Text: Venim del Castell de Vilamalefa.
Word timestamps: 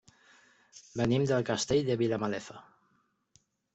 Venim 1.01 1.27
del 1.31 1.45
Castell 1.51 1.85
de 1.91 1.99
Vilamalefa. 2.05 2.57